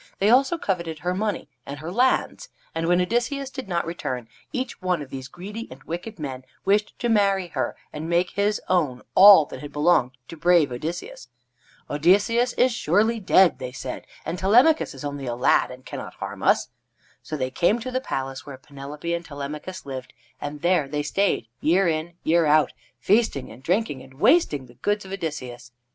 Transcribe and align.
They 0.17 0.31
also 0.31 0.57
coveted 0.57 0.97
her 0.97 1.13
money 1.13 1.47
and 1.63 1.77
her 1.77 1.91
lands, 1.91 2.49
and 2.73 2.87
when 2.87 2.99
Odysseus 2.99 3.51
did 3.51 3.67
not 3.69 3.85
return, 3.85 4.27
each 4.51 4.81
one 4.81 4.99
of 4.99 5.11
these 5.11 5.27
greedy 5.27 5.67
and 5.69 5.83
wicked 5.83 6.17
men 6.17 6.43
wished 6.65 6.97
to 6.97 7.07
marry 7.07 7.49
her 7.49 7.75
and 7.93 8.09
make 8.09 8.31
his 8.31 8.59
own 8.67 9.03
all 9.13 9.45
that 9.45 9.59
had 9.59 9.71
belonged 9.71 10.13
to 10.29 10.35
brave 10.35 10.71
Odysseus. 10.71 11.27
"Odysseus 11.87 12.53
is 12.53 12.71
surely 12.73 13.19
dead," 13.19 13.59
they 13.59 13.71
said, 13.71 14.07
"and 14.25 14.39
Telemachus 14.39 14.95
is 14.95 15.05
only 15.05 15.27
a 15.27 15.35
lad 15.35 15.69
and 15.69 15.85
cannot 15.85 16.15
harm 16.15 16.41
us." 16.41 16.69
So 17.21 17.37
they 17.37 17.51
came 17.51 17.77
to 17.77 17.91
the 17.91 18.01
palace 18.01 18.43
where 18.43 18.57
Penelope 18.57 19.13
and 19.13 19.23
Telemachus 19.23 19.85
lived, 19.85 20.13
and 20.41 20.63
there 20.63 20.87
they 20.87 21.03
stayed, 21.03 21.47
year 21.59 21.87
in, 21.87 22.13
year 22.23 22.47
out, 22.47 22.73
feasting 22.97 23.51
and 23.51 23.61
drinking 23.61 24.01
and 24.01 24.15
wasting 24.15 24.65
the 24.65 24.73
goods 24.73 25.05
of 25.05 25.11
Odysseus. 25.11 25.71